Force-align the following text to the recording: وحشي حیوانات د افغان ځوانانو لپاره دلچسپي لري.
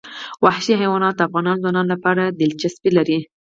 وحشي 0.45 0.73
حیوانات 0.81 1.13
د 1.17 1.21
افغان 1.27 1.47
ځوانانو 1.61 1.91
لپاره 1.93 2.23
دلچسپي 2.39 2.89
لري. 2.97 3.19